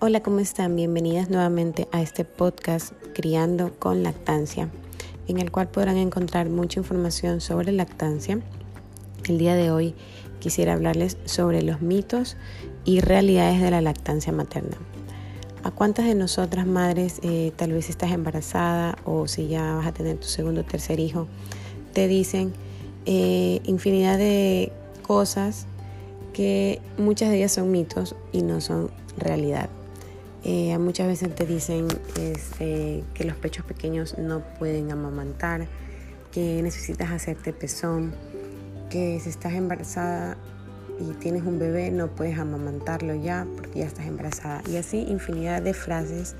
Hola, 0.00 0.22
¿cómo 0.22 0.38
están? 0.38 0.76
Bienvenidas 0.76 1.28
nuevamente 1.28 1.88
a 1.90 2.00
este 2.00 2.24
podcast 2.24 2.92
Criando 3.14 3.76
con 3.80 4.04
Lactancia, 4.04 4.68
en 5.26 5.38
el 5.38 5.50
cual 5.50 5.66
podrán 5.70 5.96
encontrar 5.96 6.48
mucha 6.48 6.78
información 6.78 7.40
sobre 7.40 7.72
lactancia. 7.72 8.38
El 9.28 9.38
día 9.38 9.56
de 9.56 9.72
hoy 9.72 9.96
quisiera 10.38 10.74
hablarles 10.74 11.18
sobre 11.24 11.62
los 11.62 11.80
mitos 11.82 12.36
y 12.84 13.00
realidades 13.00 13.60
de 13.60 13.72
la 13.72 13.80
lactancia 13.80 14.32
materna. 14.32 14.76
¿A 15.64 15.72
cuántas 15.72 16.06
de 16.06 16.14
nosotras 16.14 16.64
madres, 16.64 17.18
eh, 17.24 17.50
tal 17.56 17.72
vez 17.72 17.90
estás 17.90 18.12
embarazada 18.12 18.98
o 19.04 19.26
si 19.26 19.48
ya 19.48 19.74
vas 19.74 19.88
a 19.88 19.92
tener 19.92 20.16
tu 20.16 20.28
segundo 20.28 20.60
o 20.60 20.64
tercer 20.64 21.00
hijo, 21.00 21.26
te 21.92 22.06
dicen 22.06 22.52
eh, 23.04 23.60
infinidad 23.64 24.16
de 24.16 24.70
cosas 25.02 25.66
que 26.32 26.80
muchas 26.98 27.30
de 27.30 27.38
ellas 27.38 27.50
son 27.50 27.72
mitos 27.72 28.14
y 28.30 28.42
no 28.42 28.60
son 28.60 28.92
realidad? 29.16 29.68
Eh, 30.44 30.76
muchas 30.78 31.08
veces 31.08 31.34
te 31.34 31.46
dicen 31.46 31.88
este, 32.20 33.02
que 33.14 33.24
los 33.24 33.36
pechos 33.36 33.64
pequeños 33.64 34.16
no 34.18 34.40
pueden 34.58 34.90
amamantar, 34.90 35.66
que 36.32 36.62
necesitas 36.62 37.10
hacerte 37.10 37.52
pezón, 37.52 38.14
que 38.90 39.18
si 39.20 39.28
estás 39.28 39.54
embarazada 39.54 40.36
y 41.00 41.12
tienes 41.14 41.44
un 41.44 41.58
bebé 41.58 41.90
no 41.90 42.08
puedes 42.08 42.38
amamantarlo 42.38 43.14
ya 43.14 43.46
porque 43.56 43.80
ya 43.80 43.86
estás 43.86 44.06
embarazada. 44.06 44.62
Y 44.70 44.76
así 44.76 44.98
infinidad 45.08 45.62
de 45.62 45.74
frases 45.74 46.34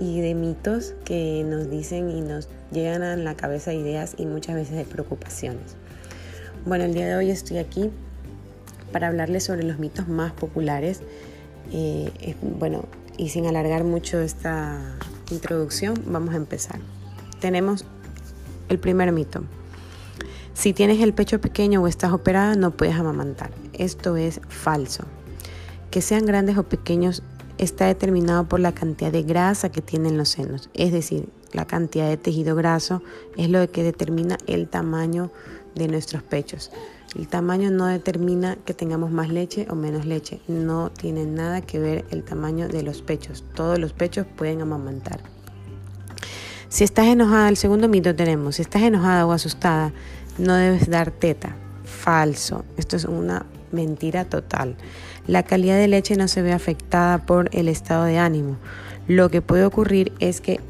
y 0.00 0.20
de 0.20 0.34
mitos 0.34 0.94
que 1.04 1.42
nos 1.44 1.70
dicen 1.70 2.10
y 2.10 2.20
nos 2.20 2.48
llegan 2.70 3.02
a 3.02 3.16
la 3.16 3.34
cabeza 3.34 3.72
ideas 3.72 4.14
y 4.18 4.26
muchas 4.26 4.56
veces 4.56 4.76
de 4.76 4.84
preocupaciones. 4.84 5.76
Bueno, 6.66 6.84
el 6.84 6.94
día 6.94 7.06
de 7.06 7.16
hoy 7.16 7.30
estoy 7.30 7.58
aquí 7.58 7.90
para 8.92 9.08
hablarles 9.08 9.44
sobre 9.44 9.62
los 9.62 9.78
mitos 9.78 10.08
más 10.08 10.32
populares. 10.32 11.00
Eh, 11.72 12.34
bueno, 12.42 12.84
y 13.18 13.28
sin 13.28 13.46
alargar 13.46 13.84
mucho 13.84 14.20
esta 14.20 14.80
introducción, 15.30 16.02
vamos 16.06 16.32
a 16.32 16.38
empezar. 16.38 16.80
Tenemos 17.40 17.84
el 18.70 18.78
primer 18.78 19.12
mito. 19.12 19.42
Si 20.54 20.72
tienes 20.72 21.00
el 21.00 21.12
pecho 21.12 21.40
pequeño 21.40 21.82
o 21.82 21.86
estás 21.86 22.12
operada, 22.12 22.54
no 22.54 22.70
puedes 22.70 22.94
amamantar. 22.94 23.50
Esto 23.74 24.16
es 24.16 24.40
falso. 24.48 25.04
Que 25.90 26.00
sean 26.00 26.26
grandes 26.26 26.56
o 26.56 26.62
pequeños 26.62 27.22
está 27.58 27.86
determinado 27.86 28.48
por 28.48 28.60
la 28.60 28.72
cantidad 28.72 29.12
de 29.12 29.22
grasa 29.22 29.70
que 29.70 29.82
tienen 29.82 30.16
los 30.16 30.30
senos. 30.30 30.70
Es 30.74 30.92
decir, 30.92 31.28
la 31.52 31.66
cantidad 31.66 32.08
de 32.08 32.16
tejido 32.16 32.54
graso 32.54 33.02
es 33.36 33.50
lo 33.50 33.70
que 33.70 33.82
determina 33.82 34.38
el 34.46 34.68
tamaño 34.68 35.30
de 35.74 35.88
nuestros 35.88 36.22
pechos. 36.22 36.70
El 37.16 37.26
tamaño 37.26 37.70
no 37.70 37.86
determina 37.86 38.56
que 38.64 38.74
tengamos 38.74 39.10
más 39.10 39.28
leche 39.28 39.66
o 39.70 39.74
menos 39.74 40.04
leche. 40.04 40.40
No 40.46 40.90
tiene 40.90 41.24
nada 41.24 41.60
que 41.62 41.78
ver 41.78 42.04
el 42.10 42.22
tamaño 42.22 42.68
de 42.68 42.82
los 42.82 43.02
pechos. 43.02 43.44
Todos 43.54 43.78
los 43.78 43.92
pechos 43.92 44.26
pueden 44.36 44.60
amamantar. 44.60 45.20
Si 46.68 46.84
estás 46.84 47.06
enojada, 47.06 47.48
el 47.48 47.56
segundo 47.56 47.88
mito 47.88 48.14
tenemos, 48.14 48.56
si 48.56 48.62
estás 48.62 48.82
enojada 48.82 49.26
o 49.26 49.32
asustada, 49.32 49.92
no 50.36 50.54
debes 50.54 50.90
dar 50.90 51.10
teta. 51.10 51.56
Falso. 51.84 52.64
Esto 52.76 52.96
es 52.96 53.06
una 53.06 53.46
mentira 53.72 54.26
total. 54.26 54.76
La 55.26 55.42
calidad 55.42 55.78
de 55.78 55.88
leche 55.88 56.16
no 56.16 56.28
se 56.28 56.42
ve 56.42 56.52
afectada 56.52 57.24
por 57.24 57.48
el 57.56 57.68
estado 57.68 58.04
de 58.04 58.18
ánimo. 58.18 58.56
Lo 59.06 59.30
que 59.30 59.40
puede 59.40 59.64
ocurrir 59.64 60.12
es 60.20 60.42
que 60.42 60.60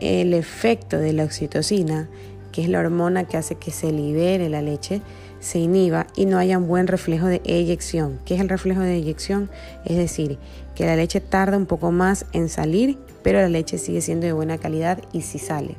el 0.00 0.32
efecto 0.32 0.98
de 0.98 1.12
la 1.12 1.24
oxitocina, 1.24 2.08
que 2.52 2.62
es 2.62 2.68
la 2.68 2.78
hormona 2.78 3.24
que 3.24 3.36
hace 3.36 3.56
que 3.56 3.72
se 3.72 3.90
libere 3.90 4.48
la 4.48 4.62
leche, 4.62 5.02
se 5.40 5.58
inhiba 5.58 6.06
y 6.16 6.26
no 6.26 6.38
haya 6.38 6.58
un 6.58 6.68
buen 6.68 6.86
reflejo 6.86 7.26
de 7.26 7.40
eyección. 7.44 8.18
¿Qué 8.24 8.34
es 8.34 8.40
el 8.40 8.48
reflejo 8.48 8.80
de 8.80 8.94
eyección? 8.94 9.50
Es 9.84 9.96
decir, 9.96 10.38
que 10.74 10.86
la 10.86 10.96
leche 10.96 11.20
tarda 11.20 11.56
un 11.56 11.66
poco 11.66 11.92
más 11.92 12.26
en 12.32 12.48
salir, 12.48 12.98
pero 13.22 13.40
la 13.40 13.48
leche 13.48 13.78
sigue 13.78 14.00
siendo 14.00 14.26
de 14.26 14.32
buena 14.32 14.58
calidad 14.58 15.02
y 15.12 15.22
si 15.22 15.38
sale. 15.38 15.76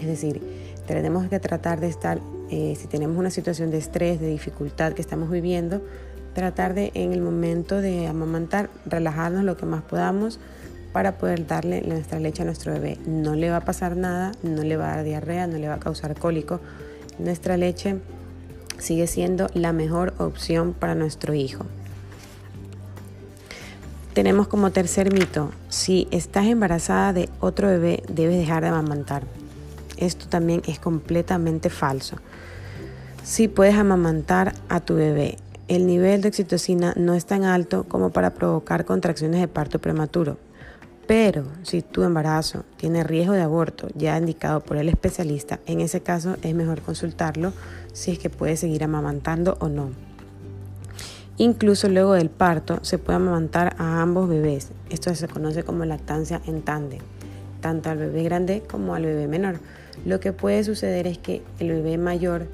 Es 0.00 0.06
decir, 0.06 0.40
tenemos 0.86 1.28
que 1.28 1.38
tratar 1.38 1.80
de 1.80 1.88
estar, 1.88 2.20
eh, 2.50 2.76
si 2.78 2.86
tenemos 2.86 3.16
una 3.18 3.30
situación 3.30 3.70
de 3.70 3.78
estrés, 3.78 4.20
de 4.20 4.28
dificultad 4.28 4.92
que 4.92 5.02
estamos 5.02 5.30
viviendo, 5.30 5.82
tratar 6.34 6.74
de 6.74 6.90
en 6.94 7.12
el 7.12 7.20
momento 7.20 7.80
de 7.80 8.06
amamantar, 8.06 8.70
relajarnos 8.86 9.44
lo 9.44 9.56
que 9.56 9.66
más 9.66 9.82
podamos 9.82 10.38
para 10.92 11.18
poder 11.18 11.46
darle 11.46 11.82
nuestra 11.82 12.18
leche 12.18 12.42
a 12.42 12.44
nuestro 12.46 12.72
bebé. 12.72 12.96
No 13.06 13.34
le 13.34 13.50
va 13.50 13.58
a 13.58 13.64
pasar 13.64 13.96
nada, 13.96 14.32
no 14.42 14.62
le 14.62 14.76
va 14.76 14.92
a 14.92 14.96
dar 14.96 15.04
diarrea, 15.04 15.46
no 15.46 15.58
le 15.58 15.68
va 15.68 15.74
a 15.74 15.80
causar 15.80 16.14
cólico. 16.18 16.60
Nuestra 17.18 17.56
leche 17.56 17.96
sigue 18.78 19.06
siendo 19.06 19.48
la 19.54 19.72
mejor 19.72 20.14
opción 20.18 20.72
para 20.72 20.94
nuestro 20.94 21.34
hijo. 21.34 21.66
Tenemos 24.14 24.48
como 24.48 24.72
tercer 24.72 25.12
mito, 25.12 25.52
si 25.68 26.08
estás 26.10 26.46
embarazada 26.46 27.12
de 27.12 27.28
otro 27.38 27.68
bebé, 27.68 28.02
debes 28.08 28.36
dejar 28.36 28.62
de 28.62 28.70
amamantar. 28.70 29.22
Esto 29.96 30.26
también 30.28 30.62
es 30.66 30.78
completamente 30.78 31.70
falso. 31.70 32.16
Si 33.22 33.46
puedes 33.46 33.76
amamantar 33.76 34.54
a 34.68 34.80
tu 34.80 34.94
bebé, 34.94 35.36
el 35.68 35.86
nivel 35.86 36.22
de 36.22 36.28
oxitocina 36.28 36.94
no 36.96 37.14
es 37.14 37.26
tan 37.26 37.44
alto 37.44 37.84
como 37.84 38.10
para 38.10 38.34
provocar 38.34 38.84
contracciones 38.84 39.40
de 39.40 39.48
parto 39.48 39.78
prematuro. 39.78 40.38
Pero 41.06 41.44
si 41.62 41.82
tu 41.82 42.02
embarazo 42.02 42.64
tiene 42.76 43.04
riesgo 43.04 43.34
de 43.34 43.42
aborto 43.42 43.88
ya 43.94 44.18
indicado 44.18 44.60
por 44.60 44.76
el 44.78 44.88
especialista, 44.88 45.60
en 45.66 45.80
ese 45.80 46.00
caso 46.00 46.36
es 46.42 46.54
mejor 46.54 46.80
consultarlo 46.82 47.52
si 47.98 48.12
es 48.12 48.20
que 48.20 48.30
puede 48.30 48.56
seguir 48.56 48.84
amamantando 48.84 49.56
o 49.58 49.68
no. 49.68 49.90
Incluso 51.36 51.88
luego 51.88 52.12
del 52.12 52.30
parto 52.30 52.78
se 52.82 52.96
puede 52.98 53.16
amamantar 53.16 53.74
a 53.78 54.00
ambos 54.00 54.28
bebés. 54.28 54.68
Esto 54.88 55.12
se 55.16 55.26
conoce 55.26 55.64
como 55.64 55.84
lactancia 55.84 56.40
en 56.46 56.62
tándem, 56.62 57.00
tanto 57.60 57.90
al 57.90 57.98
bebé 57.98 58.22
grande 58.22 58.62
como 58.70 58.94
al 58.94 59.04
bebé 59.04 59.26
menor. 59.26 59.58
Lo 60.04 60.20
que 60.20 60.32
puede 60.32 60.62
suceder 60.62 61.08
es 61.08 61.18
que 61.18 61.42
el 61.58 61.70
bebé 61.70 61.98
mayor 61.98 62.46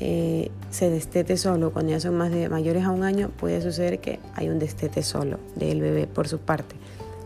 eh, 0.00 0.50
se 0.70 0.88
destete 0.88 1.36
solo. 1.36 1.72
Cuando 1.72 1.92
ya 1.92 2.00
son 2.00 2.16
más 2.16 2.30
de 2.30 2.48
mayores 2.48 2.84
a 2.84 2.90
un 2.90 3.04
año, 3.04 3.28
puede 3.28 3.60
suceder 3.60 3.98
que 4.00 4.18
hay 4.34 4.48
un 4.48 4.58
destete 4.58 5.02
solo 5.02 5.38
del 5.56 5.82
bebé 5.82 6.06
por 6.06 6.26
su 6.26 6.38
parte 6.38 6.74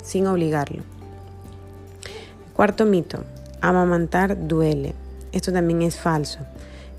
sin 0.02 0.26
obligarlo. 0.26 0.82
Cuarto 2.52 2.84
mito, 2.84 3.24
amamantar 3.60 4.48
duele. 4.48 4.94
Esto 5.30 5.52
también 5.52 5.82
es 5.82 5.96
falso. 5.96 6.40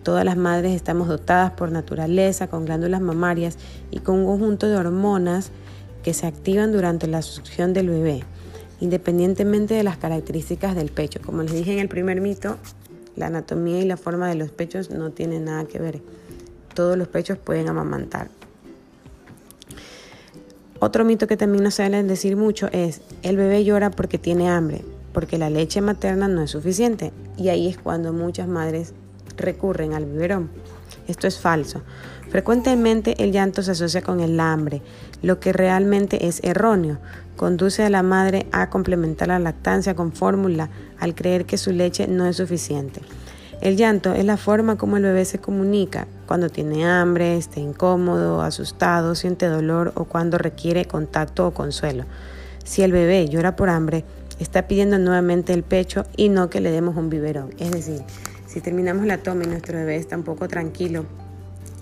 Todas 0.04 0.26
las 0.26 0.38
madres 0.38 0.74
estamos 0.76 1.08
dotadas 1.08 1.52
por 1.52 1.72
naturaleza 1.72 2.48
con 2.48 2.66
glándulas 2.66 3.02
mamarias 3.02 3.58
y 3.92 4.00
con 4.00 4.20
un 4.20 4.26
conjunto 4.26 4.68
de 4.68 4.76
hormonas 4.76 5.52
que 6.06 6.14
se 6.14 6.26
activan 6.26 6.72
durante 6.72 7.08
la 7.08 7.22
succión 7.22 7.74
del 7.74 7.90
bebé, 7.90 8.24
independientemente 8.80 9.74
de 9.74 9.84
las 9.84 9.98
características 9.98 10.74
del 10.76 10.92
pecho. 10.92 11.20
Como 11.22 11.44
les 11.44 11.52
dije 11.52 11.74
en 11.74 11.80
el 11.80 11.90
primer 11.90 12.22
mito, 12.22 12.58
la 13.18 13.28
anatomía 13.28 13.82
y 13.82 13.86
la 13.86 13.98
forma 13.98 14.30
de 14.30 14.36
los 14.36 14.52
pechos 14.52 14.90
no 14.90 15.10
tienen 15.12 15.46
nada 15.46 15.66
que 15.66 15.80
ver 15.80 16.02
todos 16.76 16.96
los 16.96 17.08
pechos 17.08 17.40
pueden 17.40 17.68
amamantar. 17.70 18.30
Otro 20.80 21.06
mito 21.06 21.26
que 21.26 21.38
también 21.38 21.64
nos 21.64 21.76
suelen 21.76 22.08
decir 22.08 22.36
mucho 22.36 22.68
es, 22.72 23.02
el 23.24 23.38
bebé 23.38 23.64
llora 23.64 23.90
porque 23.90 24.20
tiene 24.20 24.50
hambre, 24.50 24.84
porque 25.14 25.40
la 25.40 25.50
leche 25.50 25.82
materna 25.82 26.28
no 26.28 26.44
es 26.44 26.52
suficiente. 26.52 27.14
Y 27.38 27.48
ahí 27.48 27.68
es 27.68 27.78
cuando 27.78 28.14
muchas 28.14 28.48
madres 28.48 28.94
recurren 29.38 29.94
al 29.94 30.06
biberón. 30.06 30.50
Esto 31.08 31.28
es 31.28 31.40
falso. 31.40 31.82
Frecuentemente 32.30 33.24
el 33.24 33.32
llanto 33.32 33.62
se 33.62 33.72
asocia 33.72 34.02
con 34.02 34.20
el 34.20 34.40
hambre, 34.40 34.82
lo 35.22 35.40
que 35.40 35.54
realmente 35.54 36.28
es 36.28 36.44
erróneo. 36.44 36.98
Conduce 37.36 37.84
a 37.84 37.90
la 37.90 38.04
madre 38.04 38.48
a 38.52 38.70
complementar 38.70 39.28
la 39.28 39.40
lactancia 39.40 39.96
con 39.96 40.12
fórmula 40.12 40.70
al 41.00 41.16
creer 41.16 41.46
que 41.46 41.58
su 41.58 41.72
leche 41.72 42.08
no 42.08 42.26
es 42.26 42.38
suficiente. 42.38 43.02
El 43.62 43.78
llanto 43.78 44.14
es 44.14 44.26
la 44.26 44.38
forma 44.38 44.78
como 44.78 44.98
el 44.98 45.04
bebé 45.04 45.24
se 45.24 45.40
comunica 45.40 46.08
cuando 46.28 46.50
tiene 46.50 46.86
hambre, 46.86 47.38
está 47.38 47.60
incómodo, 47.60 48.42
asustado, 48.42 49.16
siente 49.16 49.48
dolor 49.48 49.94
o 49.96 50.06
cuando 50.06 50.38
requiere 50.38 50.86
contacto 50.86 51.48
o 51.48 51.54
consuelo. 51.54 52.04
Si 52.64 52.82
el 52.82 52.92
bebé 52.92 53.28
llora 53.30 53.56
por 53.56 53.70
hambre, 53.70 54.04
está 54.40 54.68
pidiendo 54.68 55.00
nuevamente 55.00 55.54
el 55.54 55.64
pecho 55.64 56.06
y 56.18 56.30
no 56.30 56.50
que 56.50 56.60
le 56.60 56.72
demos 56.72 56.98
un 56.98 57.10
biberón. 57.10 57.54
Es 57.58 57.72
decir, 57.72 58.02
si 58.56 58.62
terminamos 58.62 59.06
la 59.06 59.18
toma 59.18 59.44
y 59.44 59.48
nuestro 59.48 59.78
bebé 59.78 59.98
está 59.98 60.16
un 60.16 60.24
poco 60.24 60.48
tranquilo 60.48 61.04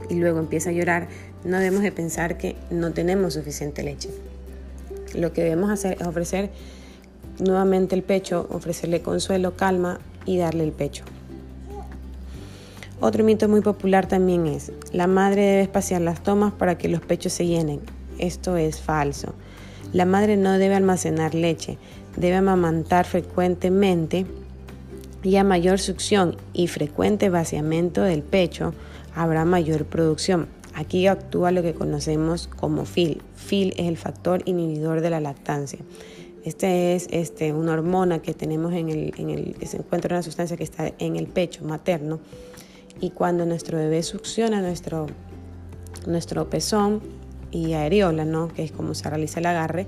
y 0.10 0.16
luego 0.16 0.40
empieza 0.40 0.72
a 0.72 0.74
llorar, 0.74 1.08
no 1.44 1.60
debemos 1.60 1.84
de 1.84 1.92
pensar 1.92 2.36
que 2.36 2.56
no 2.72 2.94
tenemos 2.94 3.36
suficiente 3.36 3.84
leche. 3.84 4.10
Lo 5.14 5.34
que 5.34 5.44
debemos 5.44 5.70
hacer 5.70 5.98
es 6.02 6.08
ofrecer 6.08 6.50
nuevamente 7.38 7.94
el 7.94 8.02
pecho, 8.02 8.48
ofrecerle 8.50 9.04
consuelo, 9.04 9.56
calma 9.56 10.00
y 10.26 10.40
darle 10.40 10.64
el 10.64 10.72
pecho. 10.72 11.04
Otro 13.00 13.24
mito 13.24 13.48
muy 13.48 13.62
popular 13.62 14.08
también 14.08 14.48
es, 14.48 14.72
la 14.92 15.06
madre 15.06 15.44
debe 15.44 15.62
espaciar 15.62 16.02
las 16.02 16.24
tomas 16.24 16.54
para 16.54 16.80
que 16.80 16.88
los 16.88 17.02
pechos 17.02 17.34
se 17.34 17.46
llenen. 17.46 17.82
Esto 18.18 18.58
es 18.58 18.82
falso. 18.82 19.36
La 19.92 20.06
madre 20.06 20.38
no 20.38 20.58
debe 20.58 20.74
almacenar 20.74 21.36
leche, 21.36 21.78
debe 22.18 22.38
amamantar 22.38 23.06
frecuentemente 23.06 24.26
y 25.24 25.38
a 25.38 25.44
mayor 25.44 25.80
succión 25.80 26.36
y 26.54 26.68
frecuente 26.68 27.30
vaciamiento 27.30 28.02
del 28.02 28.22
pecho 28.22 28.74
habrá 29.16 29.46
mayor 29.46 29.86
producción. 29.86 30.48
Aquí 30.76 31.08
actúa 31.08 31.52
lo 31.52 31.62
que 31.62 31.74
conocemos 31.74 32.48
como 32.48 32.86
FIL. 32.86 33.22
FIL 33.36 33.74
es 33.78 33.88
el 33.88 33.98
factor 33.98 34.42
inhibidor 34.46 35.02
de 35.02 35.10
la 35.10 35.20
lactancia. 35.20 35.80
Este 36.44 36.96
es 36.96 37.08
este, 37.12 37.54
una 37.54 37.72
hormona 37.74 38.20
que 38.20 38.34
tenemos 38.34 38.74
en 38.74 38.90
el, 38.90 39.14
en 39.18 39.30
el, 39.30 39.56
que 39.56 39.66
se 39.66 39.78
encuentra 39.78 40.16
una 40.16 40.24
sustancia 40.24 40.58
que 40.58 40.64
está 40.64 40.92
en 41.00 41.16
el 41.16 41.28
pecho 41.28 41.64
materno 41.64 42.20
y 43.00 43.12
cuando 43.12 43.46
nuestro 43.46 43.78
bebé 43.78 44.04
succiona 44.04 44.62
nuestro, 44.62 45.08
nuestro 46.06 46.50
pezón 46.50 47.02
y 47.50 47.74
areola, 47.74 48.26
¿no? 48.26 48.50
que 48.50 48.64
es 48.64 48.74
como 48.74 48.94
se 48.94 49.10
realiza 49.10 49.40
el 49.40 49.46
agarre, 49.46 49.88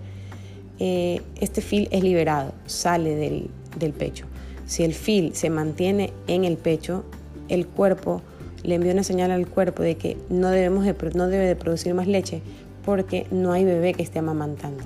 eh, 0.79 1.21
este 1.41 1.61
fil 1.61 1.89
es 1.91 2.03
liberado, 2.03 2.53
sale 2.67 3.15
del, 3.15 3.49
del 3.77 3.91
pecho. 3.91 4.25
Si 4.65 4.83
el 4.83 4.93
fil 4.93 5.35
se 5.35 5.49
mantiene 5.49 6.11
en 6.27 6.43
el 6.43 6.57
pecho, 6.57 7.03
el 7.49 7.67
cuerpo 7.67 8.21
le 8.63 8.75
envía 8.75 8.93
una 8.93 9.03
señal 9.03 9.31
al 9.31 9.47
cuerpo 9.47 9.83
de 9.83 9.95
que 9.95 10.17
no, 10.29 10.49
debe 10.49 11.45
de 11.45 11.55
producir 11.55 11.93
más 11.93 12.07
leche 12.07 12.41
porque 12.83 13.27
no 13.31 13.51
hay 13.51 13.63
bebé 13.63 13.93
que 13.93 14.03
esté 14.03 14.19
amamantando. 14.19 14.83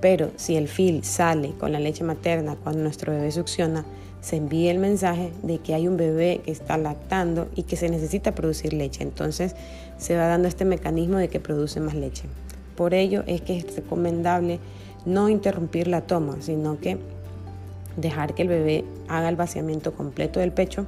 Pero 0.00 0.30
si 0.36 0.56
el 0.56 0.68
fil 0.68 1.04
sale 1.04 1.52
con 1.58 1.72
la 1.72 1.80
leche 1.80 2.04
materna 2.04 2.56
cuando 2.56 2.82
nuestro 2.82 3.12
bebé 3.12 3.30
succiona, 3.30 3.86
se 4.20 4.36
envía 4.36 4.70
el 4.70 4.78
mensaje 4.78 5.32
de 5.42 5.58
que 5.58 5.74
hay 5.74 5.88
un 5.88 5.96
bebé 5.96 6.40
que 6.44 6.50
está 6.50 6.76
lactando 6.76 7.48
y 7.54 7.62
que 7.62 7.76
se 7.76 7.88
necesita 7.88 8.34
producir 8.34 8.74
leche. 8.74 9.02
Entonces 9.02 9.54
se 9.96 10.16
va 10.16 10.26
dando 10.26 10.48
este 10.48 10.66
mecanismo 10.66 11.16
de 11.16 11.28
que 11.28 11.40
produce 11.40 11.80
más 11.80 11.94
leche. 11.94 12.24
Por 12.76 12.92
ello 12.92 13.22
es 13.26 13.40
que 13.40 13.56
es 13.56 13.76
recomendable 13.76 14.60
no 15.06 15.28
interrumpir 15.28 15.88
la 15.88 16.02
toma, 16.02 16.36
sino 16.40 16.78
que 16.78 16.98
dejar 17.96 18.34
que 18.34 18.42
el 18.42 18.48
bebé 18.48 18.84
haga 19.08 19.28
el 19.28 19.36
vaciamiento 19.36 19.94
completo 19.94 20.40
del 20.40 20.52
pecho, 20.52 20.86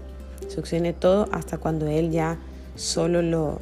succione 0.49 0.93
todo 0.93 1.29
hasta 1.32 1.58
cuando 1.58 1.87
él 1.87 2.11
ya 2.11 2.38
solo 2.75 3.23
lo, 3.23 3.61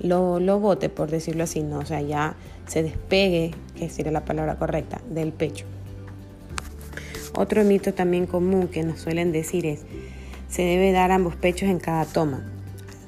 lo, 0.00 0.40
lo 0.40 0.60
bote, 0.60 0.88
por 0.88 1.10
decirlo 1.10 1.44
así, 1.44 1.62
¿no? 1.62 1.78
o 1.78 1.84
sea, 1.84 2.00
ya 2.00 2.34
se 2.66 2.82
despegue, 2.82 3.52
que 3.76 3.88
sería 3.88 4.12
la 4.12 4.24
palabra 4.24 4.56
correcta, 4.56 5.00
del 5.10 5.32
pecho. 5.32 5.66
Otro 7.34 7.64
mito 7.64 7.94
también 7.94 8.26
común 8.26 8.68
que 8.68 8.82
nos 8.82 9.00
suelen 9.00 9.32
decir 9.32 9.66
es, 9.66 9.80
se 10.48 10.62
debe 10.62 10.92
dar 10.92 11.12
ambos 11.12 11.36
pechos 11.36 11.68
en 11.68 11.78
cada 11.78 12.04
toma. 12.04 12.42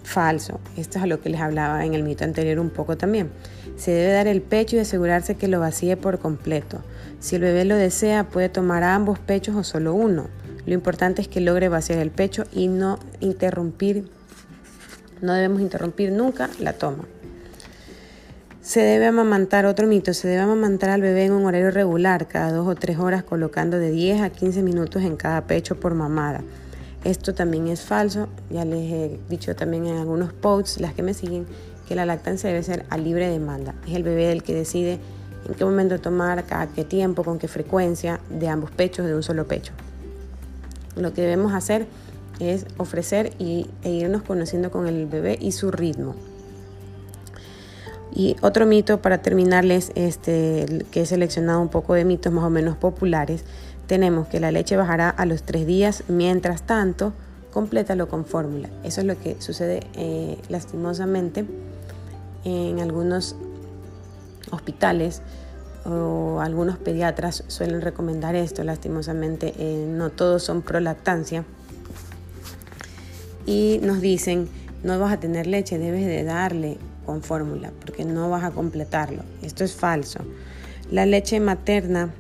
Falso. 0.04 0.60
Esto 0.76 0.98
es 0.98 1.04
a 1.04 1.06
lo 1.06 1.20
que 1.20 1.28
les 1.28 1.40
hablaba 1.40 1.84
en 1.84 1.94
el 1.94 2.02
mito 2.02 2.25
anterior 2.25 2.58
un 2.58 2.70
poco 2.70 2.96
también. 2.96 3.30
Se 3.76 3.90
debe 3.90 4.12
dar 4.12 4.28
el 4.28 4.42
pecho 4.42 4.76
y 4.76 4.80
asegurarse 4.80 5.34
que 5.34 5.48
lo 5.48 5.58
vacíe 5.58 5.96
por 5.96 6.18
completo. 6.18 6.82
Si 7.22 7.36
el 7.36 7.42
bebé 7.42 7.64
lo 7.64 7.76
desea, 7.76 8.24
puede 8.24 8.48
tomar 8.48 8.82
ambos 8.82 9.20
pechos 9.20 9.54
o 9.54 9.62
solo 9.62 9.94
uno. 9.94 10.26
Lo 10.66 10.74
importante 10.74 11.22
es 11.22 11.28
que 11.28 11.40
logre 11.40 11.69
vaciar 11.69 12.00
el 12.00 12.10
pecho 12.10 12.42
y 12.52 12.66
no 12.66 12.98
interrumpir, 13.20 14.08
no 15.20 15.32
debemos 15.32 15.60
interrumpir 15.60 16.10
nunca 16.10 16.50
la 16.58 16.72
toma. 16.72 17.04
Se 18.60 18.80
debe 18.80 19.06
amamantar, 19.06 19.66
otro 19.66 19.86
mito, 19.86 20.12
se 20.14 20.26
debe 20.26 20.42
amamantar 20.42 20.90
al 20.90 21.00
bebé 21.00 21.26
en 21.26 21.32
un 21.32 21.46
horario 21.46 21.70
regular, 21.70 22.26
cada 22.26 22.50
dos 22.50 22.66
o 22.66 22.74
tres 22.74 22.98
horas, 22.98 23.22
colocando 23.22 23.78
de 23.78 23.92
10 23.92 24.20
a 24.20 24.30
15 24.30 24.64
minutos 24.64 25.02
en 25.04 25.14
cada 25.14 25.46
pecho 25.46 25.78
por 25.78 25.94
mamada. 25.94 26.42
Esto 27.04 27.35
también 27.35 27.68
es 27.68 27.82
falso, 27.82 28.28
ya 28.50 28.64
les 28.64 28.92
he 28.92 29.20
dicho 29.28 29.54
también 29.54 29.87
en 29.87 29.99
algunos 29.99 30.32
posts, 30.32 30.80
las 30.80 30.92
que 30.92 31.04
me 31.04 31.14
siguen, 31.14 31.47
que 31.87 31.94
la 31.94 32.04
lactancia 32.04 32.49
debe 32.49 32.64
ser 32.64 32.85
a 32.90 32.99
libre 32.99 33.28
demanda. 33.28 33.76
Es 33.87 33.94
el 33.94 34.02
bebé 34.02 34.32
el 34.32 34.42
que 34.42 34.54
decide 34.54 34.99
en 35.49 35.54
qué 35.54 35.64
momento 35.64 36.00
tomar, 36.00 36.44
cada 36.44 36.66
qué 36.68 36.84
tiempo, 36.84 37.25
con 37.25 37.38
qué 37.38 37.49
frecuencia, 37.49 38.20
de 38.30 38.49
ambos 38.49 38.70
pechos, 38.70 39.06
de 39.06 39.14
un 39.14 39.22
solo 39.22 39.46
pecho. 39.46 39.72
Lo 40.96 41.12
que 41.12 41.22
debemos 41.22 41.52
hacer 41.52 41.87
es 42.38 42.66
ofrecer 42.76 43.32
y, 43.38 43.68
e 43.82 43.90
irnos 43.90 44.22
conociendo 44.22 44.70
con 44.70 44.87
el 44.87 45.06
bebé 45.06 45.38
y 45.40 45.52
su 45.52 45.70
ritmo. 45.70 46.14
Y 48.14 48.37
otro 48.42 48.66
mito 48.66 49.00
para 49.00 49.22
terminarles, 49.22 49.90
este, 49.94 50.84
que 50.90 51.02
he 51.02 51.06
seleccionado 51.06 51.61
un 51.61 51.68
poco 51.68 51.94
de 51.94 52.04
mitos 52.04 52.32
más 52.32 52.44
o 52.44 52.50
menos 52.50 52.76
populares, 52.76 53.44
tenemos 53.87 54.28
que 54.28 54.38
la 54.38 54.52
leche 54.52 54.76
bajará 54.76 55.08
a 55.08 55.25
los 55.25 55.42
tres 55.42 55.66
días, 55.66 56.04
mientras 56.08 56.62
tanto, 56.62 57.14
complétalo 57.52 58.08
con 58.08 58.25
fórmula. 58.25 58.68
Eso 58.84 59.00
es 59.00 59.06
lo 59.06 59.18
que 59.18 59.40
sucede 59.40 59.87
eh, 59.94 60.38
lastimosamente 60.49 61.46
en 62.44 62.80
algunos 62.80 63.37
hospitales 64.50 65.22
o 65.84 66.40
algunos 66.40 66.78
pediatras 66.78 67.44
suelen 67.49 67.80
recomendar 67.80 68.34
esto, 68.37 68.62
lastimosamente 68.62 69.54
eh, 69.58 69.87
no 69.88 70.11
todos 70.11 70.42
son 70.42 70.62
pro 70.62 70.80
lactancia 70.80 71.44
y 73.46 73.80
nos 73.82 74.00
dicen 74.00 74.49
no 74.82 74.99
vas 74.99 75.12
a 75.12 75.20
tener 75.20 75.46
leche, 75.46 75.78
debes 75.78 76.06
de 76.06 76.25
darle 76.25 76.78
con 77.06 77.22
fórmula, 77.22 77.72
porque 77.84 78.04
no 78.04 78.30
vas 78.30 78.44
a 78.44 78.50
completarlo. 78.50 79.22
Esto 79.42 79.64
es 79.64 79.75
falso. 79.75 80.20
La 80.90 81.06
leche 81.06 81.40
materna 81.40 82.11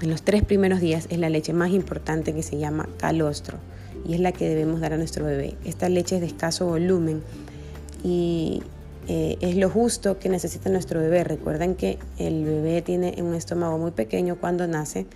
en 0.00 0.10
los 0.10 0.22
tres 0.22 0.44
primeros 0.44 0.80
días 0.80 1.06
es 1.10 1.18
la 1.18 1.30
leche 1.30 1.52
más 1.52 1.70
importante 1.70 2.34
que 2.34 2.42
se 2.42 2.58
llama 2.58 2.88
calostro 2.98 3.58
y 4.06 4.14
es 4.14 4.20
la 4.20 4.32
que 4.32 4.48
debemos 4.48 4.80
dar 4.80 4.92
a 4.92 4.96
nuestro 4.96 5.24
bebé. 5.24 5.56
Esta 5.64 5.88
leche 5.88 6.16
es 6.16 6.20
de 6.20 6.26
escaso 6.26 6.66
volumen 6.66 7.22
y 8.02 8.62
eh, 9.08 9.36
es 9.40 9.56
lo 9.56 9.68
justo 9.68 10.18
que 10.18 10.28
necesita 10.28 10.70
nuestro 10.70 11.00
bebé. 11.00 11.24
Recuerden 11.24 11.74
que 11.74 11.98
el 12.18 12.44
bebé 12.44 12.82
tiene 12.82 13.14
un 13.18 13.34
estómago 13.34 13.78
muy 13.78 13.90
pequeño 13.90 14.36
cuando 14.36 14.66
nace 14.66 15.06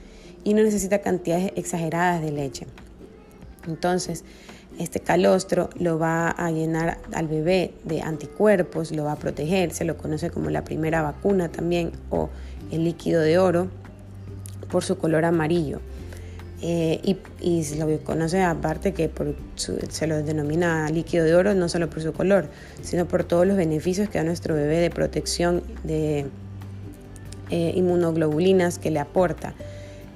y 0.45 0.55
no 0.55 0.63
necesita 0.63 1.01
cantidades 1.01 1.53
exageradas 1.57 2.23
de 2.23 2.33
leche. 2.33 2.67
Entonces, 3.67 4.25
este 4.79 5.01
calostro 5.01 5.71
lo 5.79 5.99
va 5.99 6.29
a 6.29 6.51
llenar 6.51 6.99
al 7.13 7.29
bebé 7.29 7.73
de 7.85 8.03
anticuerpos, 8.03 8.93
lo 8.93 9.05
va 9.05 9.13
a 9.13 9.17
proteger, 9.17 9.73
se 9.73 9.85
lo 9.85 9.97
conoce 9.97 10.31
como 10.31 10.51
la 10.51 10.65
primera 10.65 11.03
vacuna 11.03 11.49
también 11.49 11.93
o 12.11 12.29
el 12.71 12.85
líquido 12.85 13.23
de 13.23 13.39
oro 13.39 13.69
por 14.71 14.85
su 14.85 14.99
color 14.99 15.25
amarillo. 15.25 15.81
Y, 16.63 17.19
y, 17.41 17.65
se 17.65 17.77
lo 17.77 17.99
conoce 18.03 18.43
aparte 18.43 18.95
que 18.95 19.11
por 19.11 19.35
se 19.57 20.07
lo 20.07 20.23
denomina 20.23 20.89
líquido 20.89 21.25
de 21.25 21.35
oro 21.35 21.55
no 21.55 21.69
solo 21.69 21.91
por 21.91 22.03
su 22.03 22.15
color, 22.15 22.49
sino 22.83 23.07
por 23.07 23.25
todos 23.25 23.47
los 23.47 23.57
beneficios 23.57 24.09
que 24.09 24.19
da 24.19 24.25
nuestro 24.25 24.55
bebé 24.55 24.79
de 24.79 24.91
protección 24.91 25.63
de 25.85 26.27
inmunoglobulinas 27.51 28.79
que 28.79 28.91
le 28.91 29.01
aporta. 29.01 29.55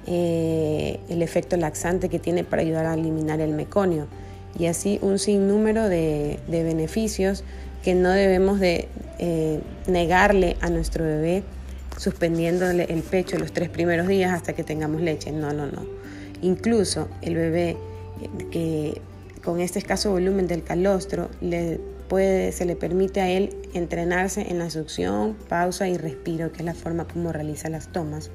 Eh, 0.07 0.99
el 1.09 1.21
efecto 1.21 1.57
laxante 1.57 2.09
que 2.09 2.17
tiene 2.17 2.43
para 2.43 2.63
ayudar 2.63 2.87
a 2.87 2.95
eliminar 2.95 3.39
el 3.39 3.53
meconio 3.53 4.07
y 4.57 4.65
así 4.65 4.97
un 5.03 5.19
sinnúmero 5.19 5.89
de, 5.89 6.39
beneficios 6.47 7.43
que 7.83 7.93
no 7.93 8.09
debemos 8.09 8.59
de 8.59 8.87
eh, 9.19 9.59
negarle 9.85 10.57
a 10.61 10.71
nuestro 10.71 11.05
bebé 11.05 11.43
suspendiéndole 11.97 12.85
el 12.89 13.03
pecho 13.03 13.37
los 13.37 13.51
tres 13.51 13.69
primeros 13.69 14.07
días 14.07 14.33
hasta 14.33 14.53
que 14.53 14.63
tengamos 14.63 15.01
leche. 15.01 15.31
No, 15.31 15.53
no, 15.53 15.67
no. 15.67 15.85
Incluso 16.41 17.07
el 17.21 17.35
bebé 17.35 17.77
eh, 18.21 18.45
que 18.51 19.01
con 19.43 19.59
este 19.59 19.79
escaso 19.79 20.11
volumen 20.11 20.47
del 20.47 20.63
calostro 20.63 21.29
se 21.39 22.65
le 22.65 22.75
permite 22.75 23.21
a 23.21 23.29
él 23.29 23.55
entrenarse 23.73 24.49
en 24.49 24.59
la 24.59 24.69
succión, 24.69 25.35
pausa 25.47 25.87
y 25.87 25.97
respiro, 25.97 26.51
que 26.51 26.59
es 26.59 26.65
la 26.65 26.73
forma 26.73 27.07
como 27.07 27.31
realiza 27.31 27.69
las 27.69 27.87
tomas 27.87 28.29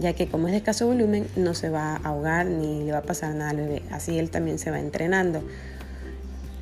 ya 0.00 0.14
que 0.14 0.28
como 0.28 0.48
es 0.48 0.52
de 0.52 0.58
escaso 0.58 0.86
volumen 0.86 1.26
no 1.36 1.54
se 1.54 1.68
va 1.68 1.94
a 1.94 1.96
ahogar 1.96 2.46
ni 2.46 2.84
le 2.84 2.92
va 2.92 2.98
a 2.98 3.02
pasar 3.02 3.34
nada 3.34 3.50
al 3.50 3.58
bebé, 3.58 3.82
así 3.90 4.18
él 4.18 4.30
también 4.30 4.58
se 4.58 4.70
va 4.70 4.80
entrenando. 4.80 5.42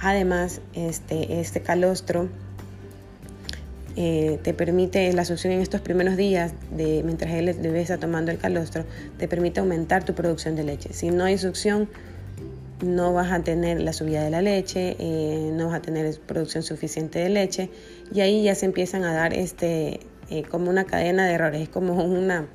Además, 0.01 0.61
este, 0.75 1.41
este 1.41 1.63
calostro 1.63 2.29
eh, 4.01 4.39
te 4.45 4.55
permite 4.55 5.13
la 5.13 5.25
succión 5.25 5.53
en 5.55 5.61
estos 5.61 5.81
primeros 5.81 6.17
días, 6.17 6.53
de, 6.71 7.03
mientras 7.05 7.33
el 7.33 7.53
bebé 7.55 7.81
está 7.81 7.99
tomando 7.99 8.31
el 8.31 8.39
calostro, 8.39 8.85
te 9.19 9.27
permite 9.27 9.59
aumentar 9.59 10.05
tu 10.05 10.15
producción 10.15 10.55
de 10.55 10.63
leche. 10.63 10.93
Si 10.93 11.11
no 11.11 11.25
hay 11.25 11.37
succión, 11.37 11.89
no 12.81 13.13
vas 13.13 13.33
a 13.33 13.43
tener 13.43 13.81
la 13.81 13.93
subida 13.93 14.23
de 14.23 14.31
la 14.31 14.41
leche, 14.41 14.95
eh, 15.01 15.51
no 15.53 15.67
vas 15.67 15.79
a 15.79 15.83
tener 15.83 16.17
producción 16.21 16.63
suficiente 16.63 17.19
de 17.19 17.29
leche 17.29 17.71
y 18.15 18.21
ahí 18.21 18.45
ya 18.45 18.55
se 18.55 18.67
empiezan 18.67 19.03
a 19.03 19.13
dar 19.13 19.35
este, 19.35 19.99
eh, 20.31 20.45
como 20.49 20.71
una 20.71 20.85
cadena 20.85 21.27
de 21.27 21.33
errores, 21.33 21.63
es 21.63 21.69
como 21.69 22.01
una 22.05 22.47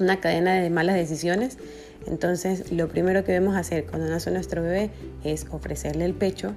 una 0.00 0.20
cadena 0.20 0.54
de 0.54 0.70
malas 0.70 0.96
decisiones. 0.96 1.58
Entonces, 2.06 2.72
lo 2.72 2.88
primero 2.88 3.24
que 3.24 3.32
debemos 3.32 3.56
hacer 3.56 3.86
cuando 3.86 4.08
nace 4.08 4.30
nuestro 4.30 4.62
bebé 4.62 4.90
es 5.24 5.46
ofrecerle 5.50 6.04
el 6.04 6.14
pecho, 6.14 6.54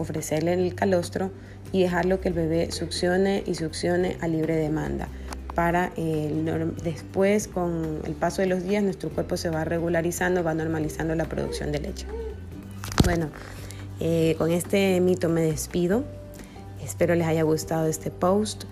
ofrecerle 0.00 0.54
el 0.54 0.74
calostro 0.74 1.30
y 1.72 1.82
dejarlo 1.82 2.20
que 2.20 2.28
el 2.28 2.34
bebé 2.34 2.72
succione 2.72 3.42
y 3.46 3.54
succione 3.54 4.16
a 4.20 4.28
libre 4.28 4.56
demanda. 4.56 5.08
Para 5.54 5.92
eh, 5.96 6.32
después, 6.82 7.48
con 7.48 8.00
el 8.04 8.14
paso 8.14 8.42
de 8.42 8.48
los 8.48 8.62
días, 8.62 8.82
nuestro 8.82 9.10
cuerpo 9.10 9.36
se 9.36 9.50
va 9.50 9.64
regularizando, 9.64 10.42
va 10.42 10.54
normalizando 10.54 11.14
la 11.14 11.24
producción 11.24 11.72
de 11.72 11.80
leche. 11.80 12.06
Bueno, 13.04 13.30
eh, 13.98 14.34
con 14.38 14.50
este 14.50 15.00
mito 15.00 15.28
me 15.28 15.42
despido. 15.42 16.04
Espero 16.82 17.14
les 17.14 17.26
haya 17.26 17.42
gustado 17.42 17.86
este 17.86 18.10
post. 18.10 18.64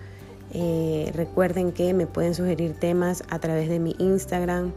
Eh, 0.53 1.11
recuerden 1.13 1.71
que 1.71 1.93
me 1.93 2.07
pueden 2.07 2.33
sugerir 2.33 2.73
temas 2.73 3.23
a 3.29 3.39
través 3.39 3.69
de 3.69 3.79
mi 3.79 3.95
Instagram, 3.99 4.73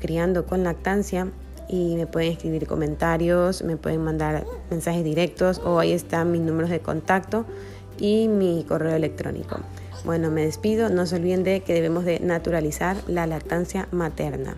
criando 0.00 0.44
con 0.46 0.64
lactancia, 0.64 1.28
y 1.68 1.96
me 1.96 2.06
pueden 2.06 2.32
escribir 2.32 2.66
comentarios, 2.66 3.62
me 3.62 3.76
pueden 3.76 4.02
mandar 4.02 4.44
mensajes 4.70 5.04
directos 5.04 5.60
o 5.64 5.78
ahí 5.78 5.92
están 5.92 6.32
mis 6.32 6.40
números 6.40 6.70
de 6.70 6.80
contacto 6.80 7.46
y 7.98 8.28
mi 8.28 8.64
correo 8.64 8.94
electrónico. 8.94 9.58
Bueno, 10.04 10.30
me 10.30 10.44
despido, 10.44 10.90
no 10.90 11.06
se 11.06 11.16
olviden 11.16 11.44
de 11.44 11.60
que 11.60 11.74
debemos 11.74 12.04
de 12.04 12.20
naturalizar 12.20 12.96
la 13.06 13.26
lactancia 13.26 13.88
materna. 13.90 14.56